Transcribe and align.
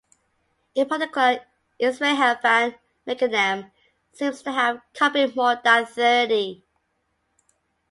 In 0.73 0.89
particular, 0.89 1.41
Israhel 1.79 2.39
van 2.41 2.73
Meckenem 3.05 3.69
seems 4.11 4.41
to 4.41 4.51
have 4.51 4.81
copied 4.95 5.35
more 5.35 5.61
than 5.63 5.85
thirty. 5.85 6.63